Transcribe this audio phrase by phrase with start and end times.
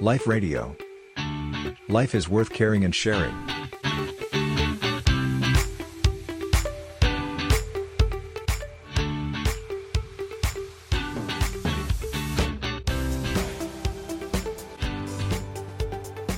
[0.00, 0.76] Life Radio.
[1.88, 3.34] Life is worth caring and sharing.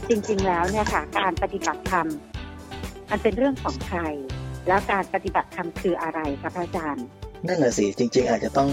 [0.09, 2.07] จริงๆ แล้วเนี่ยค่ะ การปฏิบัติธรรม
[3.11, 4.01] มันเป็นเรื่องของใคร
[4.69, 7.07] แล้วการปฏิบัติธรรมคืออะไรคะพระอาจารย์
[7.47, 8.71] นั่นแหละสิจริง ๆ อาจจะต้อง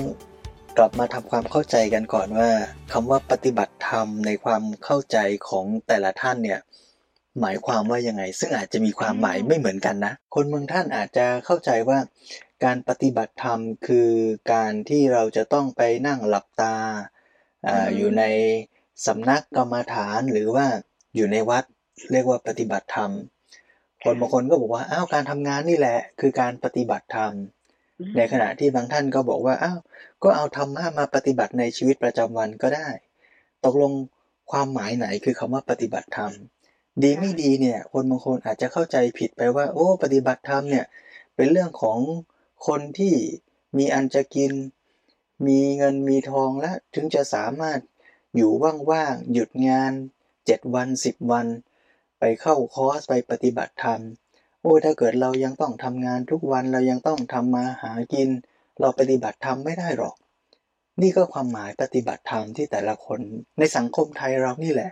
[0.78, 2.50] กลับมาทำความเข้าใจกันก่อนว่า
[2.92, 5.18] คำว่าปฏิบัติธรรมในความเข้าใจ
[5.50, 6.60] ของแต่ละท่านเนี่ย
[7.42, 12.00] หมายความว่ายังไง ซึ่งอาจจะมีความหมายไม่เหมือนกันนะ คนบางท่านอาจจะเข้าใจว่า
[12.64, 14.10] การปฏิบัติธรรมคือ
[14.54, 16.76] การที่เราจะต้องไปนั่งหลับตา
[17.68, 18.24] อาอืมอยู่ใน
[19.06, 20.66] สำนักกรรมฐานหรือว่า
[21.16, 21.64] อยู่ในวัด
[22.12, 23.12] เรียกว่าปฏิบัติธรรม
[24.04, 27.34] คนบางคนก็บอกว่าอ้าวการทำงานนี่แหละ คือการปฏิบัติธรรม
[28.18, 29.80] ในขณะที่บางท่านก็บอกว่าอ้าว
[30.24, 32.90] ก็เอาธรรมะมาปฏิบัติในชีวิตประจำวันก็ได้
[33.66, 33.92] ตกลง
[34.52, 36.32] ความหมายไหนคือคำว่าปฏิบัติธรรม
[37.04, 40.86] ดีไม่ดีเนี่ยคนบางคนอาจจะเข้าใจผิดไปว่า โอ้ ปฏิบัติธรรมเนี่ย
[41.36, 42.00] เป็นเรื่องของ
[42.68, 43.14] คนที่
[43.78, 44.52] มีอันจะกิน
[45.48, 47.80] มีเงินมีทองและถึงจะสามารถ
[48.36, 48.52] อยู่
[48.92, 49.94] ว่างๆหยุดงาน
[50.46, 51.48] เจ็ดวันสิบวัน
[52.20, 54.02] ไปเข้าคอร์สไปปฏิบัติธรรม
[54.66, 58.30] โอ้ถ้าเกิดเรายังต้องทำงานทุกวันเรายังต้องทำมาหากิน
[58.80, 60.16] เราปฏิบัติธรรมไม่ได้หรอก
[61.02, 63.20] นี่ก็ความหมายปฏิบัติธรรมที่แต่ละคน
[63.60, 64.92] ในสังคมไทยเรานี่แหละ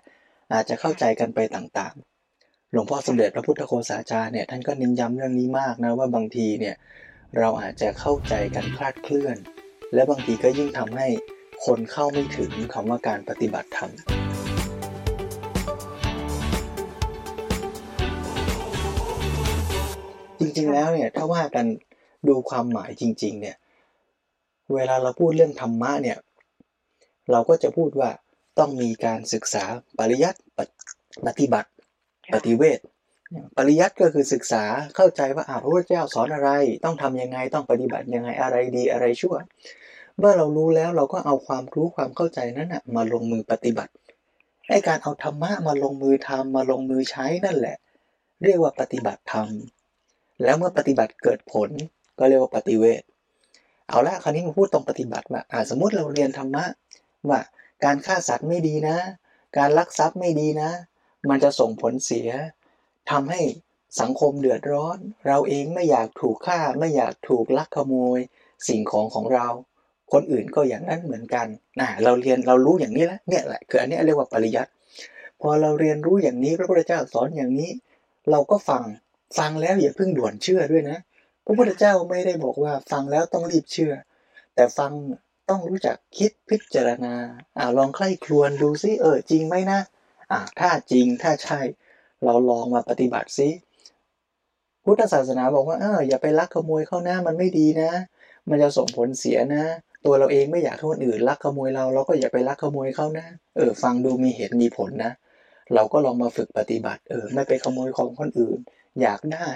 [0.54, 6.76] อาจจะเข้าใจกันไปต่างๆ หลวงพ่อสมเด็จพระพุทธโฆษาจารย์เนี่ยท่านก็เน้นย้ำเรื่องนี้มากนะว่าบางทีเนี่ย
[7.38, 9.38] เราอาจจะเข้าใจกันคลาดเคลื่อน
[9.94, 11.08] และบางทีก็ยิ่งทำให้
[11.66, 13.92] คนเข้าไม่ถึงคำว่าการปฏิบัติธรรม
[20.58, 21.66] ริง ๆ แล้วเนี่ย ถ้าว่ากัน
[22.28, 23.58] ดูความหมายจริง ๆ เนี่ย
[24.73, 26.18] เวลาเราพูดเรื่องธรรมะเนี่ย
[27.32, 28.09] เราก็จะพูดว่า
[28.59, 29.64] ต้องมีการศึกษา
[30.00, 30.76] ปริยัติปฏิ
[31.26, 31.70] ปฏิบัติ
[32.34, 32.80] ปฏิเวท
[33.58, 34.64] ปริยัติก็คือศึกษา
[34.96, 36.50] เข้าใจว่าอ่าพระพุทธเจ้าสอนอะไร
[36.85, 39.35] ต้องทำยังไงต้องปฏิบัติยังไงอะไรดีอะไรชั่ว
[40.20, 43.91] เมื่อเรารู้แล้วเราก็เอาความรู้ความเข้าใจนั้นนะมาลงมือปฏิบัติ
[44.70, 47.78] ไอ้การเอาธรรมะมาลงมือทำมาลงมือใช้นั่นแหละ
[48.44, 49.47] เรียกว่าปฏิบัติธรรม
[50.44, 51.70] แล้วเมื่อปฏิบัติเกิดผล
[52.20, 53.02] ก็เรียกว่าปฏิเวท
[53.90, 56.66] เอาละคราวนี้มาพูดตรงปฏิบัติว่าอ่าสมมติเราเรียนธรรมะ
[57.30, 57.40] ว่า
[57.84, 58.98] การฆ่าสัตว์ไม่ดีนะ
[59.58, 60.70] การลักทรัพย์ไม่ดีนะ
[61.30, 62.30] มันจะส่งผลเสีย
[63.12, 63.42] ทำให้
[64.02, 68.20] สังคมเดือดร้อน เราเองไม่อยากถูกฆ่าไม่อยากถูกลักขโมย
[68.68, 69.48] สิ่งของของเรา
[70.14, 71.48] คนอื่นก็อย่างนั้นเหมือนกัน
[71.80, 74.72] นะเราเรียนเรารู้อย่างนี้แล้วเนี่ยแหละคืออันนี้เรียกว่าปริยัติ
[75.42, 77.72] พอเราเรียนรู้อย่างนี้พระพุทธเจ้าสอนอย่างนี้
[78.32, 78.84] เราก็ฟัง
[79.38, 80.98] ฟังแล้วอย่าเพิ่งด่วนเชื่อด้วยนะ
[81.46, 83.94] พระพุทธเจ้าไม่ได้บอกว่าฟังแล้วต้องรีบเชื่อ
[84.56, 84.92] แต่ฟัง
[85.50, 87.16] ต้องรู้จักคิดพิจารณา
[87.58, 89.80] อ่าลองใคร่ครวญดูซิเออจริงไหมนะ
[90.32, 91.60] อ่าถ้าจริงถ้าใช่
[92.26, 93.50] เราลองมาปฏิบัติซิ
[94.84, 97.92] พุทธศาสนาบอกว่าเอออย่าไปลักขโมยเข้าหนะมันไม่ดีนะ
[98.50, 99.64] มันจะส่งผลเสียนะ
[100.06, 105.12] ตัวเราเองไม่อยากให้คนอื่นลักขโมยเราเราก็อย่าไปลักขโมยเขานะเออฟังดูมีเหตุมีผลนะ
[105.74, 108.60] เราก็ลองมาฝึกปฏิบัติ เออไม่ไปขโมยของคนอื่น
[109.02, 109.48] อยากได้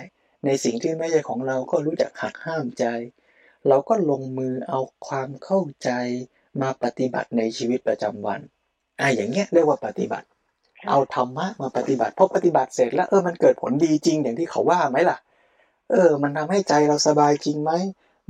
[0.46, 2.86] ในสิ่งที่ไม่ใช่ของเราก็รู้จักหักห้ามใจ
[3.68, 5.90] เราก็ลงมือเอาความเข้าใจ
[6.62, 8.40] มาปฏิบัติในชีวิตประจำวัน
[9.00, 10.28] อะอย่างเงี้ยเรียกว่าปฏิบัติ
[10.90, 15.18] เอาธรรมะมาปฏิบัติพอปฏิบัติเสร็จแล้วเออมันเกิดผลดีจริงอย่างที่เขาว่าไหมล่ะ
[15.92, 17.72] เออ มันทำให้ใจเราสบายจริงไหม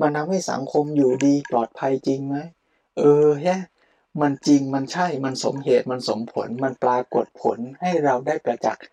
[0.02, 2.38] มันทำให้สังคมอยู่ดีปลอดภัยจริงไหม
[2.98, 3.62] เออแฮะ
[4.22, 8.84] มันจริงมันใช่มันสมเหตุมันสมผลมันปรากฏผลให้เราได้ประจักษ์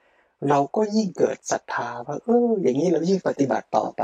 [0.49, 4.03] เราก็ยิ่งเกิดศรัทธาว่าเอออย่างนี้เรายิ่งปฏิบัติต่อไป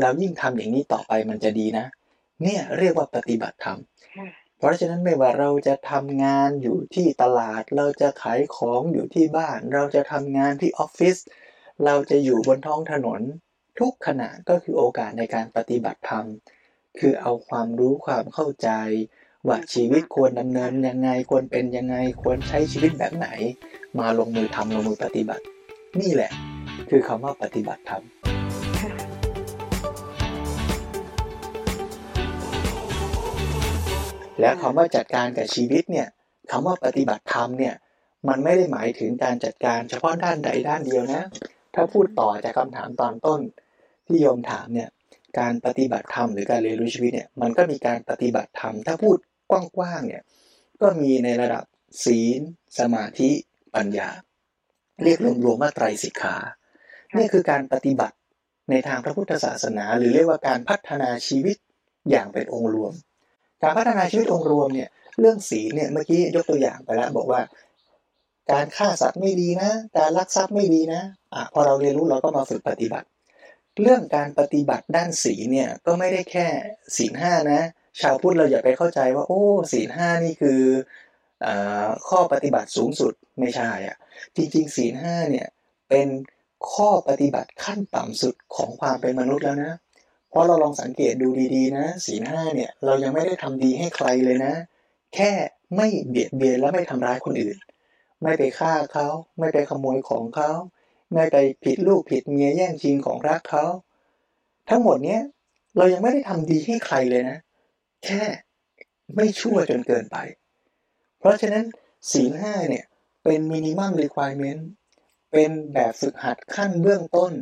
[0.00, 1.86] เรายิ่งทำอย่างนี้ต่อไปมันจะดีนะ
[2.42, 3.78] เนี่ยเรียกว่าปฏิบัติธรรม
[4.16, 4.28] ค่ะ
[4.58, 11.16] เพราะฉะนั้นไม่ว่าเราจะทำงานอยู่ที่ตลาด เราจะขายของอยู่ที่บ้าน เราจะทำงานที่ออฟฟิศ
[11.84, 13.20] เราจะอยู่บนท้องถนน
[13.78, 16.26] ทุกขณะก็คือโอกาสในการปฏิบัติธรรม
[16.98, 18.70] คือเอาความรู้ความเข้าใจ
[19.48, 23.28] ว่าชีวิตควรดำเนินยังไงควรเป็นยังไงควรใช้ชีวิตแบบไหน
[23.98, 25.44] มาลงมือทำลงมือปฏิบัติ
[26.02, 26.32] นี่แหละ
[26.90, 28.02] คือคำว่าปฏิบัติธรรม
[34.40, 36.08] และคำว่าจัดการกับชีวิตเนี่ย
[36.50, 37.74] คำว่าปฏิบัติธรรมเนี่ย
[38.28, 41.22] มันไม่ได้หมายถึงการจัดการเฉพาะด้านใดด้านเดียวนะ
[41.74, 43.40] ถ้าพูดต่อจากคำถามตอนต้น
[44.06, 44.90] ที่โยมถามเนี่ย
[45.38, 49.16] การปฏิบัติธรรมหรือการเรียนรู้ชีวิตเนี่ยมันก็มีการปฏิบัติธรรม ถ้าพูด
[49.50, 50.22] กว้างๆเนี่ย
[50.80, 51.64] ก็มีในระดับ
[52.04, 52.40] ศีล
[52.78, 53.30] สมาธิ
[53.74, 54.08] ปัญญา
[55.02, 56.36] เรียกรวมๆว่าไตรสิกขา
[57.16, 58.16] นี่คือการปฏิบัติ
[58.70, 61.56] ในทางพระพุทธศาสนา หรือเรียกว่าการพัฒนาชีวิต
[62.10, 62.92] อย่างเป็นองค์รวม
[63.62, 64.88] การพัฒนาชีวิตองค์รวมเนี่ย
[65.20, 67.40] เรื่องศีลเนี่ยเมื่อกี้ยกตัวอย่างไปแล้วบอกว่า
[68.52, 71.02] การฆ่าสัตว์ไม่ดีนะ การลักทรัพย์ไม่ดีนะ
[71.34, 73.06] อะพอเราเรียนรู้เราก็มาฝึกปฏิบัติ
[73.82, 76.46] เรื่องการปฏิบัติด้านศีลเนี่ยก็ไม่ได้แค่
[76.96, 77.60] ศีลห้านะ
[78.00, 79.42] ชาวพุทธเราอย่าไปเข้าใจว่า โอ้
[79.72, 80.72] ศีลห้านี่คืออ
[82.08, 83.96] ข้อปฏิบัติสูงสุดไม่ใช่อะ
[84.36, 85.48] จริงๆศีลห้าเนี่ย
[85.88, 86.08] เป็น
[86.72, 89.72] ข้อปฏิบัติขั้นต่ำสุดของความเป็นมนุษย์แล้วนะ
[90.30, 94.54] เพราะเราลองสังเกตดูดีๆ นะศีลห้าเนี่ยเรายังไม่ได้ทำดีให้ใครเลยนะ
[95.14, 95.30] แค่
[95.76, 97.56] ไม่เบียดเบียนและไม่ทำร้ายคนอื่น
[98.22, 99.06] ไม่ไปฆ่าเขา
[99.38, 100.50] ไม่ไปขโมยของเขา
[101.14, 103.64] ไม่ไปผิดลูกผิดเมียแย่งชิงของรักเขา
[104.68, 105.22] ทั้งหมดเนี้ย
[105.76, 107.38] เรายังไม่ได้ทำดีให้ใครเลยนะ
[108.04, 108.22] แค่
[109.14, 110.16] ไม่ชั่วจนเกินไป
[111.24, 111.66] เพราะฉะนั้น
[112.12, 112.84] ศีลห้าเนี่ย
[113.24, 114.68] เป็นมินิมัมรีควอร m เมนต์
[115.32, 117.32] เป็นแบบฝึกหัดขั้นเบื้องต้น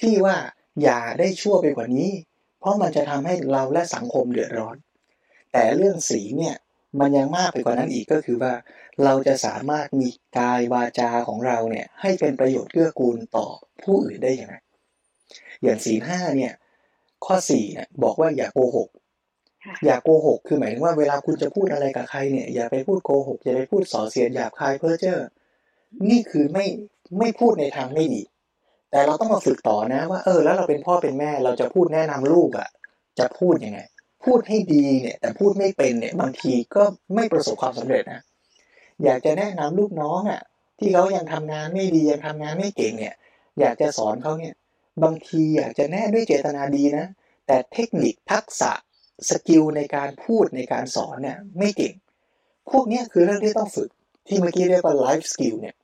[0.00, 0.36] ที่ว่า
[0.82, 2.10] อย่าได้ชั่วไปกว่านี้
[2.60, 4.76] เพราะมันจะทำให้เราและสังคมเดือดร้อน
[5.52, 6.56] แต่เรื่องศีลเนี่ย
[7.00, 8.52] มันยังมากไปกว่านั้นอีกก็คือว่า
[9.04, 10.08] เราจะสามารถมี
[10.38, 13.46] กายวาจาของเราเนี่ยให้เป็นประโยชน์เกื้อกูลต่อ
[13.82, 14.56] ผู้อื่นได้อย่างไร
[15.62, 16.52] อย่างศีลห้าเนี่ย
[17.24, 18.88] ข้อสี่เนี่ยบอกว่าอย่าโกหก
[19.84, 25.18] อย่าโกหก คือหมายถึงว่าเวลาคุณจะพูดอะไรกับใครเนี่ย อย่าไปพูดโกหก อย่าไปพูดส่อเสียดหยาบคายเพ้อเจ้อ
[26.10, 26.66] นี่คือไม่
[27.18, 28.22] ไม่พูดในทางไม่ดี
[28.90, 32.68] แต่เราต้องมาฝึกต่อนะ ว่าเออแล้วเราเป็นพ่อเป็นแม่เราจะพูดแนะนำลูกอะ่ะ
[33.18, 33.80] จะพูดยังไง
[34.24, 36.82] พูดให้ดีเนี่ย แต่พูดไม่เป็นเนี่ยบางทีก็
[37.14, 38.22] ไม่ประสบความสำเร็จนะ
[39.04, 40.42] อยากจะแนะนำลูกน้องอะ่ะ
[40.78, 43.14] ที่เขายังทำงานไม่ดียังทำงานไม่เก่งเนี่ย
[43.60, 44.54] อยากจะสอนเขาเนี่ย
[45.02, 47.06] บางทีอยากจะแนะด้วยเจตนาดีนะ
[47.46, 48.72] แต่เทคนิคทักษะ
[49.30, 51.94] สกิลในการพูดในการสอนเนี่ยไม่เก่ง
[52.70, 53.90] พวกนี้คือเรื่องที่ต้องฝึก
[54.28, 55.76] ที่เมื่อกี้เรียกว่า life skill เนี่ย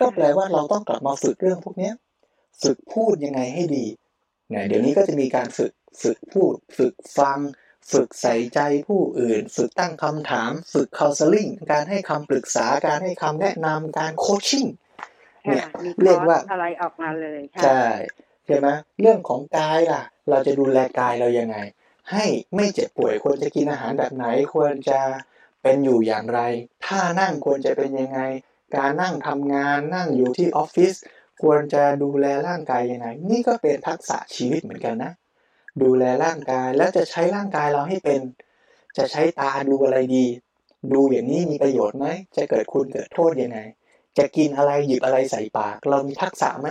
[0.00, 1.90] ก็แปลว่าเราต้องกลับมาฝึกเรื่องพวกนี้
[2.62, 3.86] ฝึกพูดยังไงให้ดี
[4.48, 5.72] เนี่ยเดี๋ยวนี้ก็จะมีการฝึก
[6.02, 7.38] ฝึกพูด ฝึกฟัง
[7.92, 14.66] ฝึกใส่ใจผู้อื่น ฝึกตั้งคำถาม ฝึก counseling การให้คำปรึกษาการให้คำแนะนำการ coaching
[15.46, 15.66] เนี่ย
[16.02, 17.84] เรียกว่าอะไรออกมาเลยใช่
[18.46, 18.68] ใช่ไหม
[19.00, 21.56] เรื่องของกายล่ะ เราจะดูแลกายเรายังไง
[22.10, 22.24] ให้
[22.54, 25.00] ไม่เจ็บป่วยควรจะกินอาหารแบบไหนควรจะ
[25.62, 26.40] เป็นอยู่อย่างไร
[26.86, 28.20] ท่านั่งควรจะเป็นยังไง
[28.76, 30.94] การนั่งทำงานนั่งอยู่ที่ออฟฟิศ
[31.42, 35.12] ควรจะดูแลร่างกายยังไง นี่ก็เป็นทักษะชีวิตเหมือนกันนะ
[35.82, 38.20] ดูแลร่างกายแล้วจะใช้ร่างกายเราให้เป็น
[38.98, 40.26] จะใช้ตาดูอะไรดี
[40.94, 43.58] ดูอย่างนี้มีประโยชน์ไหมจะเกิดคุณเกิดโทษยังไง
[44.18, 46.68] จะกินอะไรหยิบอะไรใส่ปาก เรามีทักษะไหม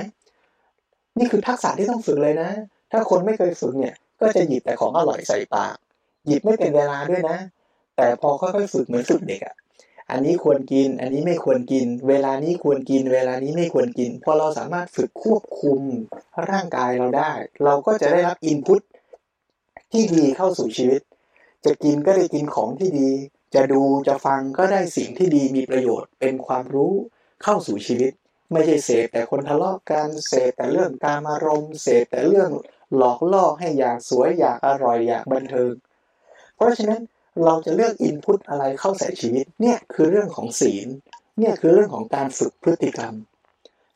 [1.19, 2.49] นี่คือทักษะที่ต้องฝึกเลยนะ
[2.91, 5.75] ถ้าคนไม่เคยฝึกเนี่ย ก็จะหยิบแต่ของอร่อยใส่ปาก
[6.27, 7.37] หยิบไม่เป็นเวลาด้วยนะ
[7.97, 9.55] แต่พอค่อยๆฝึกเหมือนฝึกเด็กอะ
[10.11, 15.81] อันนี้ควรกิน อันนี้ไม่ควรกิน เวลานี้ควรกิน เวลานี้ไม่ควรกิน พอเราสามารถฝึกควบคุม
[16.49, 17.31] ร่างกายเราได้
[17.63, 18.81] เราก็จะได้รับอินพุต
[19.91, 21.01] ที่ดีเข้าสู่ชีวิต
[21.65, 23.09] จะกินก็ได้กินของที่ดี
[23.55, 26.93] จะดูจะฟังก็ได้สิ่งที่ดีมีประโยชน์ เป็นความรู้
[27.43, 28.11] เข้าสู่ชีวิต
[28.51, 32.49] ไม่ใช่เสพแต่คนทะเลาะกัน เสพแต่เรื่องการอารมเสพแต่เรื่อง
[32.97, 35.71] หลอกล่อให้อยากสวยอยากอร่อยอยากบันเทิง
[36.55, 37.01] เพราะฉะนั้น
[37.45, 40.87] เราจะเลือกอินพุตอะไรเข้าใส่ชีวิตเนี่ยคือเรื่องของศีล
[41.39, 43.13] เนี่ยคือเรื่องของการฝึกพฤติกรรม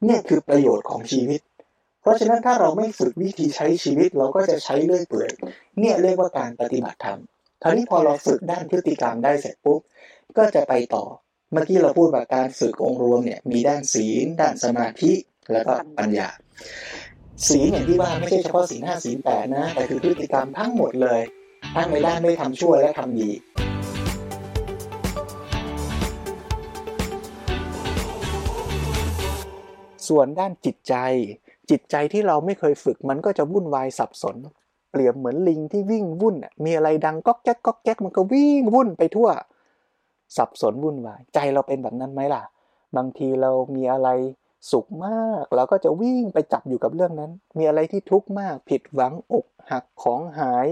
[0.06, 1.42] เนี่ยคือประโยชน์ของชีวิต
[2.02, 5.32] เพราะฉะนั้นถ้าเราไม่ฝึกวิธีใช้ชีวิตเราก็จะใช้เลื่อยเปื่อย
[5.80, 7.20] เนี่ยเรียกว่าการปฏิบัติธรรม
[7.64, 9.82] คราวนี้พอเราฝึกด้านพฤติกรรมได้เสร็จปุ๊บ
[10.38, 11.06] ก็จะไปต่อ
[11.52, 15.12] เมื่อกี้เราพูดว่าการฝึกองค์รวมเนี่ยมีด้านศีล ด้านสมาธิ
[15.52, 16.30] แล้วก็ปัญญา
[17.46, 21.22] ศีลอย่างที่ว่าไม่ใช่เฉพาะศีลห้าศีลแปดนะ แต่คือพฤติกรรมทั้งหมดเลย
[21.76, 23.30] ทั้งในด้านไม่ทำชั่วและทำดี
[30.08, 30.96] ส่วนด้านจิตใจ
[31.70, 34.36] จิตใจที่เราไม่เคยฝึกมันก็จะวุ่นวายสับสน
[34.92, 39.30] เปรียบเหมือนลิงที่วิ่งวุ่น มีอะไรดังก๊อกแก๊กก๊อกแก๊กมันก็วิ่งวุ่นไปทั่ว
[40.38, 42.44] สับสนวุ่นวาย ใจเราเป็นแบบนั้นไหมล่ะ
[42.98, 44.10] บางทีเรามีอะไร
[44.72, 50.68] สุขมากเราก็จะวิ่งไปจับอยู่กับเรื่องนั้น มีอะไรที่ทุกข์มาก ผิดหวังอกหักของหาย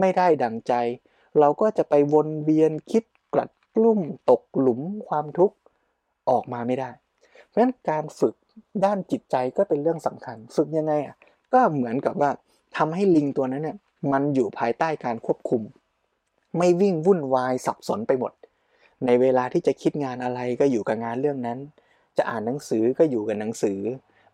[0.00, 0.72] ไม่ได้ดังใจ
[1.40, 5.56] เราก็จะไปวนเวียนคิดกลัดกลุ่มตกหลุมความทุกข์
[6.30, 6.90] ออกมาไม่ได้
[7.46, 8.34] เพราะฉะนั้นการฝึก
[8.84, 11.16] ด้านจิตใจก็เป็นเรื่องสำคัญ ฝึกยังไงอะ
[11.52, 12.30] ก็เหมือนกับว่า
[12.76, 13.78] ทำให้ลิงตัวนั้นเนี่ย
[14.12, 15.62] มันอยู่ภายใต้การควบคุม
[16.58, 18.32] ไม่วิ่งวุ่นวายสับสนไปหมด
[19.06, 21.58] ในเวลาที่จะคิดงานอะไรก็อยู่กับงานเรื่องนั้น
[22.18, 23.80] จะอ่านหนังสือก็อยู่กับหนังสือ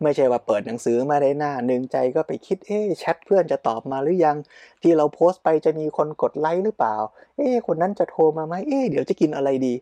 [0.03, 4.37] ไม่ใช่ว่าเปิดหนังสือมาได้หน้าหนึ่งใจก็ไปคิดเอ๊แชทเพื่อนจะตอบมาหรือยัง
[4.83, 6.97] ที่เราโพสต์ไปจะมีคนกดไลค์หรือเปล่า
[7.37, 9.75] เอ๊คนนั้นจะโทรมาไหมเอ๊เดี๋ยวจะกินอะไรดี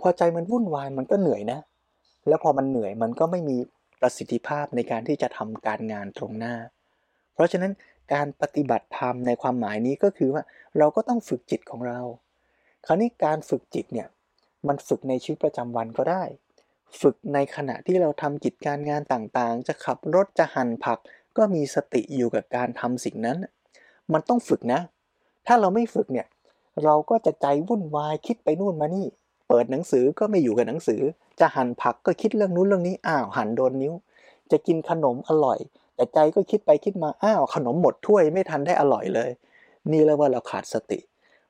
[0.00, 1.60] พอใจมันวุ่นวายมันก็เหนื่อยนะ
[2.28, 3.56] แล้วพอมันเหนื่อยมันก็ไม่มี
[4.00, 6.54] ประสิทธิภาพในการที่จะทำการงานตรงหน้า
[7.34, 7.72] เพราะฉะนั้น
[8.14, 10.42] การปฏิบัติธรรมในความหมายนี้ก็คือว่า
[10.78, 12.00] เราก็ต้องฝึกจิตของเรา
[12.86, 14.08] คราวนี้การฝึกจิตเนี่ย
[14.68, 16.22] มันฝึกในชีวิตประจำวันก็ได้
[17.00, 20.98] ฝึกในขณะที่เราทำกิจการงานต่างๆ จะขับรถจะหั่นผัก
[21.36, 23.38] ก็มีสติอยู่กับการทำสิ่งนั้น
[24.12, 24.80] มันต้องฝึกนะ
[25.46, 26.26] ถ้าเราไม่ฝึกเนี่ย
[26.84, 29.06] เราก็จะใจวุ่นวายคิดไปนู่นมานี่
[29.48, 31.00] เปิดหนังสือก็ไม่อยู่กับหนังสือ
[31.40, 33.92] จะหั่นผักก็คิดเรื่องนู้นเรื่องนี้อ้าวหั่นโดนนิ้ว
[34.50, 35.58] จะกินขนมอร่อย
[35.94, 39.30] แต่ใจก็คิดไปคิดมาอ้าวขนมหมดถ้วยไม่ทันได้อร่อยเลย
[39.90, 40.98] นี่เรียกว่าเราขาดสติ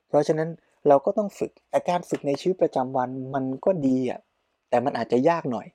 [0.07, 0.49] เพราะฉะนั้น
[0.87, 4.19] เราก็ต้องฝึกแต่การฝึกในชีวิตประจำวันมันก็ดีอะ
[4.69, 5.67] แต่มันอาจจะยากหน่อย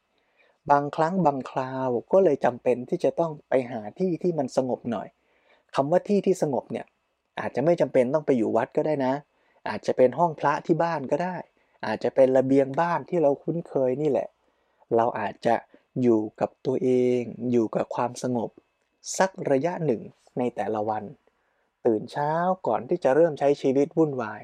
[0.70, 5.08] บางครั้งบางคราวก็เลยจำเป็นที่จะต้องไปหาที่ที่มันสงบหน่อย
[5.74, 6.86] คำว่าที่ที่สงบเนี่ย
[7.40, 9.14] อาจจะไม่จำเป็นต้องไปอยู่วัดก็ได้นะ
[9.68, 11.36] อาจจะเป็นห้องพระที่บ้านก็ได้
[11.86, 14.28] อาจจะเป็นระเบียงบ้านที่เราคุ้นเคยนี่แหละ
[14.96, 15.54] เราอาจจะ
[16.02, 17.20] อยู่กับตัวเอง
[17.52, 18.50] อยู่กับความสงบ
[19.18, 20.02] สักระยะหนึ่ง
[20.38, 21.04] ในแต่ละวัน
[21.86, 22.32] ตื่นเช้า
[22.66, 24.40] ก่อนที่จะเริ่มใช้ชีวิตวุ่นวาย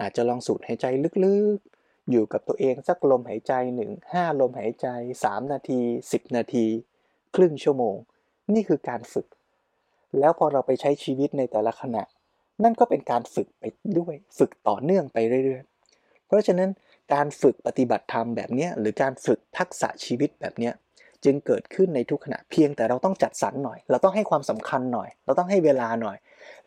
[0.00, 0.86] อาจจะลองสูดหายใจ
[1.24, 1.73] ลึกๆ
[2.10, 4.86] อยู่กับตัวเองสักลมหายใจหนึ่งห้าลมหายใจ
[5.24, 6.66] 3 นาที 10 นาที
[7.36, 7.96] ครึ่งชั่วโมง
[8.54, 9.26] นี่คือการฝึก
[10.18, 12.02] แล้วพอเราไปใช้ชีวิตในแต่ละขณะ
[12.62, 13.64] นั่นก็เป็นการฝึกไป
[13.98, 16.70] ด้วยฝึกต่อเนื่องไปเรื่อยๆ เพราะฉะนั้น
[17.14, 20.70] การฝึกปฏิบัติธรรมแบบนี้หรือการฝึกทักษะชีวิตแบบนี้
[21.24, 26.16] จึงเกิดขึ้นในทุกขณะเพียงแต่เราต้องจัดสรรหน่อย เราต้องให้ความสำคัญหน่อย เราต้องให้เวลาหน่อย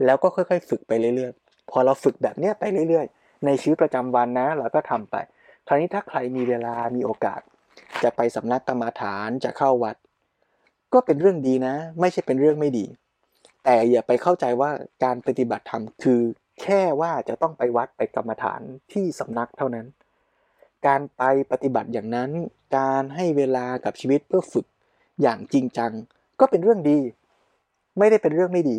[0.05, 5.15] แล้วก็ค่อยๆ ฝึกไปเรื่อยๆ พอเราฝึกแบบนี้ไปเรื่อยๆ ในชีวิตประจำวันนะเราก็ทำไป
[5.67, 7.41] คราวนี้ถ้าใครมีเวลามีโอกาส
[8.03, 9.95] จะไปสำนักกรรมาฐานจะเข้าวัด
[10.93, 12.85] ก็เป็นเรื่องดีนะ ไม่ใช่เป็นเรื่องไม่ดี
[13.63, 14.71] แต่อย่าไปเข้าใจว่า
[15.03, 16.21] การปฏิบัติธรรมคือ
[16.61, 18.61] แค่ว่าจะต้องไปวัดไปกรรมฐาน
[18.93, 19.85] ที่สำนักเท่านั้น
[20.87, 22.31] การไปปฏิบัติอย่างนั้น
[22.77, 24.65] การให้เวลากับชีวิตเพื่อฝึก
[25.21, 25.91] อย่างจริงจัง
[26.39, 26.99] ก็เป็นเรื่องดี
[27.97, 28.77] ไม่ได้เป็นเรื่องไม่ดี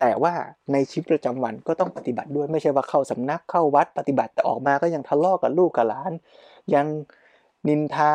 [0.00, 0.34] แต่ว่า
[0.72, 6.12] ในชีวิตประจำวันก็ต้องปฏิบัติด้วยไม่ใช่ว่าเข้าสำนักเข้าวัดปฏิบัติแต่ออกมาก็ยังทะเลาะกับลูกกับหลาน
[6.74, 6.86] ยัง
[7.68, 8.12] นินทา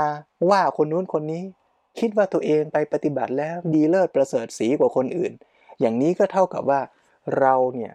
[0.49, 1.43] ว่าคนนู้นคนนี้
[1.99, 5.31] คิดว่าตัวเองไปปฏิบัติแล้วดีเลิศประเสริฐสีกว่าคนอื่น
[5.79, 6.79] อย่างนี้ก็เท่ากับว่า
[7.39, 7.93] เราเนี่ย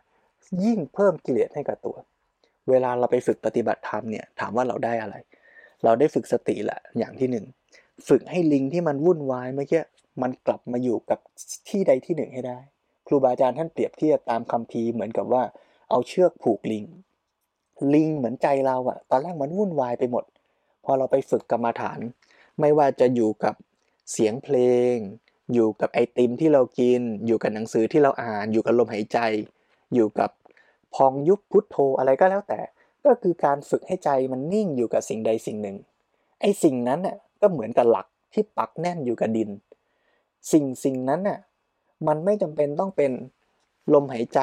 [0.64, 1.97] ยิ่งเพิ่มกิเลสให้กับตัว
[2.70, 5.16] เวลาเราไปฝึกปฏิบัติธรรมเนี่ยถามว่าเราได้อะไร
[5.85, 7.44] เราได้ฝึกสติแหละอย่างที่หนึ่ง
[8.09, 9.82] ฝึกให้ลิงที่มันวุ่นวายเมื่อกี้
[10.23, 11.18] มันกลับมาอยู่กับ
[11.68, 12.59] ที่ใดที่หนึ่งให้ได้
[13.11, 15.43] รูบาอาจารย์ท่านเปรียบเทียบตามคำพีเหมือนกับว่า
[15.90, 16.85] เอาเชือกผูกลิง
[17.95, 20.25] ลิงเหมือนใจเราอะตอนแรกมันวุ่นวายไปหมด
[20.85, 21.99] พอเราไปฝึกกรรมาฐาน
[22.61, 23.55] ไม่ว่าจะอยู่กับ
[24.12, 24.57] เสียงเพล
[24.95, 24.97] ง
[25.55, 29.19] อยู่กับไอติมที่เรากิน อยู่กับหนังสือที่เราอ่าน อยู่กับลมหายใจ
[29.95, 30.31] อยู่กับ
[30.95, 32.61] พองยุบพุทโธอะไรก็แล้วแต่
[33.05, 35.76] ก็คือการฝึกให้ใจมันนิ่งอยู่กับสิ่งใดสิ่งหนึ่ง
[36.40, 39.50] ไอสิ่งนั้นน่ะก็เหมือนกับหลักที่ปักแน่นอยู่กับดิน
[40.52, 41.38] สิ่งสิ่งนั้นน่ะ
[42.07, 43.12] มันไม่จำเป็นต้องเป็น
[43.95, 44.40] ลมหายใจ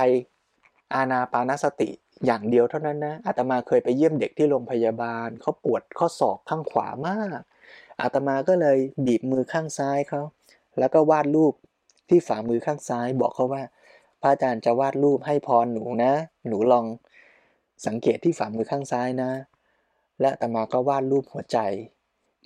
[0.94, 1.90] อานาปานสติ
[2.26, 7.40] อย่างเดียวเท่านั้นนะอาตมาเคยไปเยี่ยมเด็กที่โรงพยาบาลเขาปวดข้อศอกข้างขวามาก
[8.02, 10.22] อาตมาก็เลยบีบมือข้างซ้ายเขา
[10.80, 11.54] แล้วก็วาดรูป
[12.10, 13.64] ที่ฝ่ามือข้างซ้ายบอกเขาว่า
[14.22, 16.14] พระอาจารย์จะวาดรูปให้พรหนูนะ
[16.48, 16.86] หนูลอง
[17.86, 19.32] สังเกตที่ฝ่ามือข้างซ้ายนะ
[20.20, 21.58] และอาตมาก็วาดรูปหัวใจ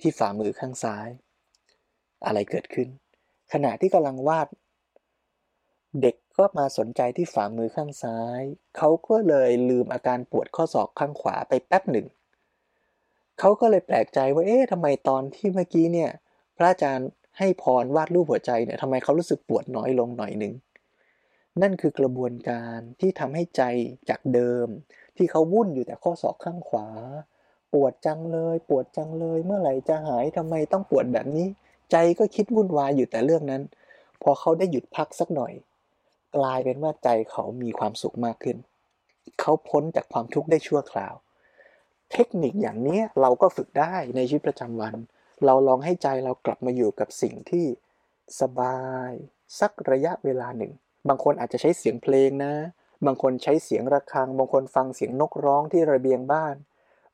[0.00, 1.08] ที่ฝ่ามือข้างซ้าย
[2.26, 2.88] อะไรเกิดขึ้น
[3.52, 4.48] ขณะที่กำลังวาด
[6.00, 8.42] เด็กก็มาสนใจที่ฝ่ามือข้างซ้าย
[8.76, 12.06] เขาก็เลยลืมอาการปวดข้อศอกข้างขวาไปแป๊บหนึ่ง
[13.38, 16.10] เขาก็เลยแปลกใจว่า เอ๊ะทำไมตอนที่เมื่อกี้เนี่ย
[16.56, 17.08] พระอาจารย์
[17.38, 20.52] ให้พรวาดรูปหัวใจเนี่ยทำไมเขารู้สึกปวดน้อยลงหน่อยหนึ่ง
[21.62, 23.62] นั่นคือกระบวนการที่ทำให้ใจ
[24.08, 24.66] จากเดิม
[25.16, 26.88] ที่เขาวุ่นอยู่แต่ข้อศอกข้างขวา
[27.72, 31.46] ปวดจังเลย ปวดจังเลย เมื่อไหร่จะหายทำไมต้องปวดแบบนี้
[31.90, 33.62] ใจก็คิดวุ่นวายอยู่แต่เรื่องนั้น
[34.22, 35.52] พอเขาได้หยุดพักสักหน่อย
[36.36, 38.56] กลายเป็นว่าใจเขามีความสุขมากขึ้น
[39.40, 41.14] เขาพ้นจากความทุกข์ได้ชั่วคราว
[42.12, 44.94] เทคนิคอย่างนี้เราก็ฝึกได้ในชีวิตประจำวัน
[45.44, 47.66] เราลองให้ใจเรากลับมาอยู่กับสิ่งที่
[48.40, 49.10] สบาย
[49.60, 50.72] สักระยะเวลาหนึ่ง
[51.08, 52.52] บางคนอาจจะใช้เสียงเพลงนะ
[53.06, 56.54] บางคนใช้เสียงระฆัง บางคนฟังเสียงนกร้องที่ระเบียงบ้าน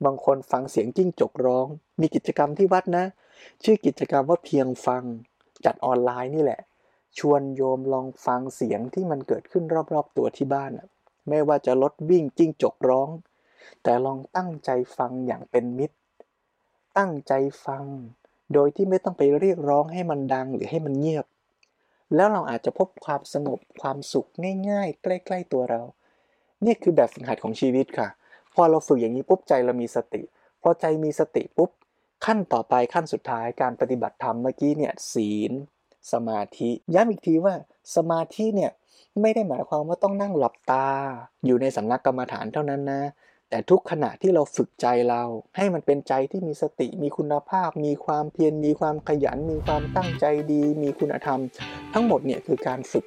[0.04, 1.66] บางคนฟังเสียงจิ้งจกร้อง
[2.00, 3.04] มีกิจกรรมที่วัดนะ
[3.64, 5.02] ชื่อกิจกรรมว่าเพียงฟัง
[5.64, 6.60] จัดออนไลน์นี่แหละ
[7.18, 10.72] ชวนโยมลองฟังเสียงที่มันเกิดขึ้นรอบๆตัวที่บ้าน
[11.28, 13.08] ไม่ว่าจะรถวิ่งจิ้งจกร้อง
[13.82, 15.96] แต่ลองตั้งใจฟังอย่างเป็นมิตร
[16.98, 17.32] ตั้งใจ
[17.66, 17.84] ฟัง
[18.52, 21.26] โดยที่ไม่ต้องไปเรียกร้องให้มันดังหรือให้มันเงียบ
[22.14, 24.28] แล้วเราอาจจะพบความสงบความสุข
[24.70, 25.82] ง่ายๆ ใกล้ๆตัวเรา
[26.64, 28.08] นี่คือแบบฝึกหัดของชีวิตค่ะ
[28.54, 30.22] พอเราฝึกอย่างนี้ปุ๊บใจเรามีสติ
[30.62, 31.70] พอใจมีสติปุ๊บ
[32.24, 35.52] ขั้นต่อไปขั้นสุดท้ายการปฏิบัติธรรมเมื่อกี้เนี่ยศีล
[36.12, 37.54] สมาธิย้ำอีกทีว่า
[37.96, 38.70] สมาธิเนี่ย
[39.20, 40.86] ไม่ได้หมายความว่าต้องนั่งหลับตา
[41.46, 43.02] อยู่ในสำนักกรรมฐานเท่านั้นนะ
[43.50, 45.22] แต่ทุกขณะที่เราฝึกใจเรา
[45.56, 51.40] ให้มันเป็นใจที่มีสติมีคุณภาพ มีความเพียรมีความขยัน มีความตั้งใจดี มีคุณธรรม
[51.94, 53.06] ทั้งหมดเนี่ยคือการฝึก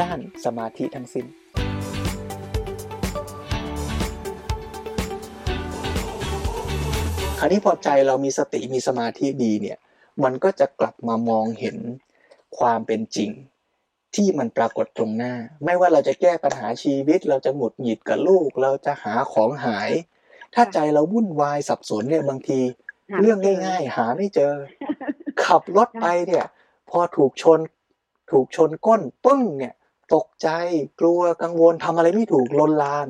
[0.00, 1.26] ด้านสมาธิทั้งสิ้น
[7.38, 9.78] คราวนี้พอใจเรามีสติมีสมาธิดีเนี่ย
[10.22, 11.76] มันก็จะกลับมามองเห็น
[12.58, 13.30] ความเป็นจริง
[14.14, 19.90] ที่มันปรากฏตรงหน้า ไม่ว่าเราจะแก้ปัญหาชีวิต เราจะหงุดหงิดกับลูก เราจะหาของหาย
[20.54, 22.60] ถ้าใจเราวุ่นวายสับสนเนี่ยบางที
[23.10, 24.52] หาเรื่องไม่เจอง่ายๆหาไม่เจอ
[25.44, 26.44] ขับรถไปเนี่ย
[26.90, 27.60] พอถูกชน
[28.30, 29.74] ถูกชนก้นปึ้งเนี่ย
[30.14, 30.48] ตกใจ
[31.00, 33.08] กลัวกังวลทำอะไรไม่ถูกลนลาน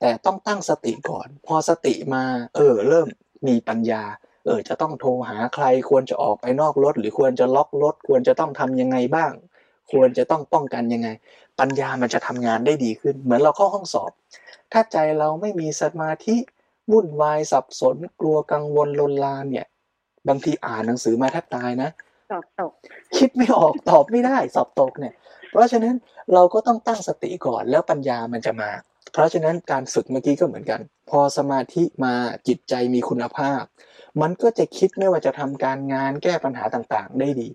[0.00, 3.08] แต่ต้องตั้งสติก่อน พอสติมา เออ เริ่ม
[3.46, 9.32] มีปัญญาเออจะต้องโทรหาใครควรจะออกไปนอกรถ หรือควรจะล็อกรถ ควรจะต้องทำยังไงบ้าง
[9.92, 11.08] ควรจะต้องป้องกันยังไง
[11.60, 14.10] ปัญญามันจะทำงานได้ดีขึ้น เหมือนเราเข้าห้องสอบ
[14.72, 16.36] ถ้าใจเราไม่มีสมาธิ
[16.92, 19.66] วุ่นวายสับสน กลัวกังวลลนลานเนี่ย
[20.28, 21.90] บางทีอ่านหนังสือมาแทบตายนะ
[22.30, 22.72] สอบตก
[23.16, 25.14] คิดไม่ออกตอบไม่ได้ สอบตกเนี่ย
[25.50, 25.94] เพราะฉะนั้น
[26.34, 28.70] เราก็ต้องตั้งสติก่อนแล้วปัญญามันจะมา
[29.12, 30.80] เพราะฉะนั้นการฝึกเมื่อกี้ก็เหมือนกัน
[31.10, 32.14] พอสมาธิมา
[32.48, 33.62] จิตใจมีคุณภาพ
[34.22, 37.48] มันก็จะคิดไม่ว่าจะทำการงานแก้ปัญหาต่างๆ ได้ดี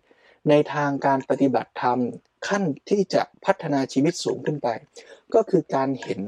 [0.50, 2.00] ในทางการปฏิบัติธรรม
[2.48, 4.68] ขั้นที่จะพัฒนาชีวิตสูงขึ้นไป
[5.34, 6.22] ก็คือการเห็น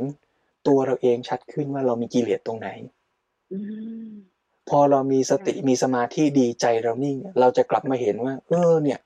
[0.67, 2.69] ตัวเราเองชัดขึ้นว่าเรามีกิเลสตรงไหน
[3.51, 3.59] อื
[4.07, 4.09] ม
[4.69, 8.99] พอเรามีสติมีสมาธิดีใจเรานิ่งเราจะกลับมาเห็นว่า เออเนี่ย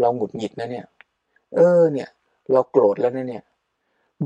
[0.00, 0.86] เราหงุดหงิดนะเนี่ย
[1.56, 2.08] เออเนี่ย
[2.52, 3.44] เราโกรธแล้วนะเนี่ย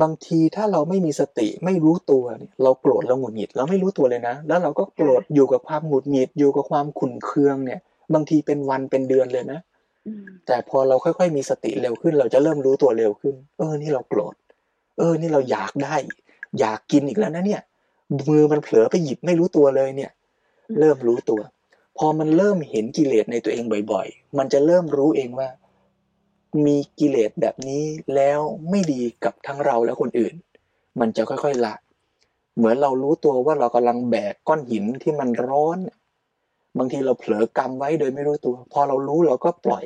[0.03, 7.81] บางทีถ้าเราไม่มีสติไม่รู้ตัวเนี่ยเราโกรธเราหงุดหงิด เราไม่รู้ตัวเลยนะ แล้วเราก็โกรธอยู่กับความหงุดหงิดอยู่กับความขุ่นเคืองเนี่ย
[8.15, 9.61] บางทีเป็นวันเป็นเดือนเลยนะ
[10.07, 14.35] อืมแต่พอเราค่อยๆมีสติเร็วขึ้น เราจะเริ่มรู้ตัวเร็วขึ้น เออ นี่เราโกรธ
[14.99, 15.97] เออ นี่เราอยากได้
[16.61, 17.63] อยากกินอีกแล้วนะเนี่ย
[18.29, 20.11] มือมันเผลอไปหยิบไม่รู้ตัวเลยเนี่ย
[20.79, 21.41] เริ่มรู้ตัว
[21.99, 25.49] พอมันเริ่มเห็นกิเลสในตัวเองบ่อย ๆ มันจะเริ่มรู้เองว่า
[26.65, 28.41] มีกิเลสแบบนี้แล้ว
[28.71, 30.35] ไม่ดีกับทั้งเราและคนอื่น
[31.01, 31.75] มันจะค่อยๆละ
[32.57, 35.79] เหมือนเรารู้ตัวว่าเรากำลังแบกก้อนหินที่มันร้อน
[36.79, 39.85] บางทีเราเผลอกำไว้โดยไม่รู้ตัว พอเรารู้เราก็ปล่อย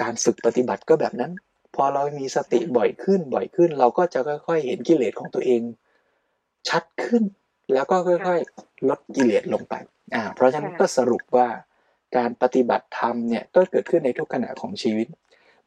[0.00, 1.32] การฝึกปฏิบัติก็แบบนั้น
[1.74, 5.60] พอเรามีสติบ่อยขึ้นบ่อยขึ้น เราก็จะค่อย ๆ เห็นกิเลสของตัวเอง
[6.68, 7.22] ชัดขึ้น
[7.72, 9.74] แล้วก็ค่อย ๆ ลดกิเลสลงไป
[10.14, 11.48] อ่าเพราะฉะนั้นก็สรุปว่า
[12.16, 15.06] การปฏิบัติธรรมเนี่ยก็เกิดขึ้นในทุกขณะของชีวิต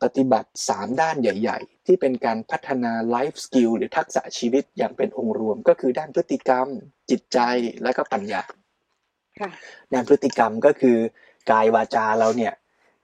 [0.03, 6.67] ปฏิบัติ 3 ด้านใหญ่ ๆ ที่เป็นการพัฒนาไลฟ์สกิลหรือทักษะชีวิตอย่างเป็นองค์รวม ก็คือด้านพฤติกรรม
[7.09, 7.39] จิตใจ
[7.83, 8.43] และก็ปัญญา
[9.39, 9.49] ค่ะ
[9.93, 10.97] ด้านพฤติกรรมก็คือ
[11.51, 12.53] กายวาจาเราเนี่ย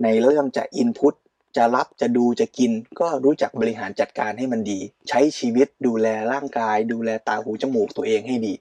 [0.03, 1.15] ในเรื่องจะอินพุต
[1.57, 8.53] จะรับจะดูจะกิน ก็รู้จักบริหารจัดการให้มันดี ใช้ชีวิตดูแลร่างกาย ดูแลตาหูจมูกตัวเองให้ดี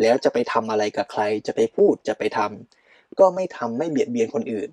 [0.00, 2.83] แล้วจะไปทำอะไรกับใครจะไปพูดจะไปทำ
[3.20, 4.70] ก็ไม่ทำไม่เบียดเบียนคนอื่น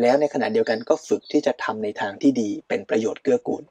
[0.00, 3.62] แล้วในขณะเดียวกันก็ฝึกที่จะทำในทางที่ดีเป็นประโยชน์เกื้อกูล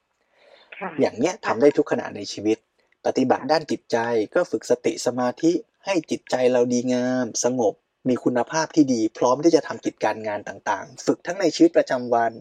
[0.79, 2.57] ค่ะอย่างเนี้ยทำได้ทุกขณะในชีวิต
[3.05, 3.97] ปฏิบัติด้านจิตใจ
[4.35, 5.51] ก็ฝึกสติสมาธิ
[5.85, 7.73] ให้จิตใจเราดีงาม สงบ
[8.09, 12.31] มีคุณภาพที่ดี พร้อมที่จะทำกิจการงานต่างๆ ฝึกทั้งในชีวิตประจำวัน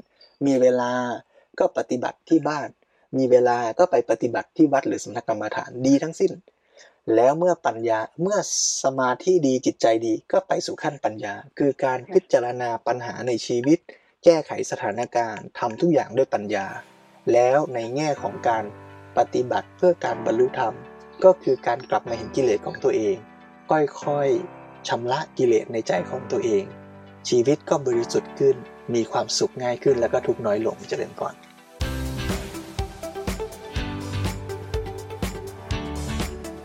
[0.46, 0.92] มีเวลา
[1.58, 2.68] ก็ปฏิบัติที่บ้าน
[3.16, 6.32] มีเวลาก็ไปปฏิบัติที่วัดหรือสำนักกรรมฐานดีทั้งสิ้น
[7.14, 8.38] แล้วเมื่อปัญญาเมื่อ
[8.82, 13.78] สมาธิดีจิตใจดีก็ไปสู่ขั้นปัญญา คือการพิจารณาปัญหาในชีวิต
[14.24, 16.66] แก้ไขสถานการณ์ทำทุกอย่างด้วยปัญญา
[17.32, 18.64] แล้วในแง่ของการ
[19.18, 20.74] ปฏิบัติเพื่อการบรรลุธรรม
[21.24, 23.16] ก็คือการกลับมาเห็นกิเลสของตัวเอง
[23.70, 26.64] ค่อยๆชำระกิเลสในใจของตัวเอง
[27.28, 28.56] ชีวิตก็บริสุทธิ์ขึ้น
[28.94, 31.34] มีความสุขง่ายขึ้นแล้วก็ทุกข์น้อยลงเจริญก่อน